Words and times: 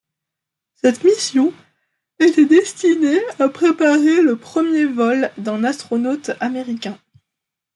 Cette 0.73 1.03
mission 1.03 1.53
était 2.17 2.47
destinée 2.47 3.19
à 3.39 3.49
préparer 3.49 4.23
le 4.23 4.35
premier 4.35 4.85
vol 4.85 5.29
d'un 5.37 5.63
astronaute 5.63 6.31
américain. 6.39 6.99